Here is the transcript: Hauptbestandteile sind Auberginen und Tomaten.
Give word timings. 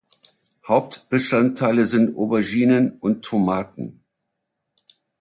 Hauptbestandteile 0.67 1.85
sind 1.85 2.17
Auberginen 2.17 2.97
und 3.01 3.23
Tomaten. 3.23 4.01